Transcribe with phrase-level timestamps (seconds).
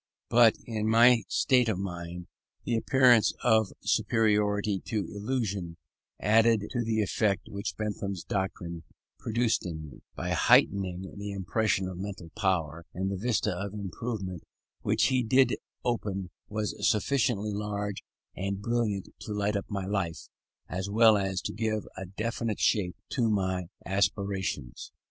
[0.29, 2.25] But, in my state of mind,
[2.65, 5.77] this appearance of superiority to illusion
[6.19, 8.81] added to the effect which Bentham's doctrines
[9.19, 14.41] produced on me, by heightening the impression of mental power, and the vista of improvement
[14.81, 15.53] which he did
[15.85, 18.03] open was sufficiently large
[18.35, 20.29] and brilliant to light up my life,
[20.67, 24.91] as well as to give a definite shape to my aspirations.